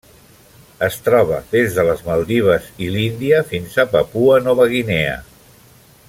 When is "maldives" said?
2.07-2.71